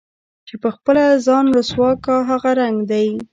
چې 0.47 0.55
په 0.61 0.69
خپله 0.75 1.03
ځان 1.25 1.45
رسوا 1.57 1.91
كا 2.05 2.15
هغه 2.29 2.51
رنګ 2.59 2.77
دے 2.89 3.05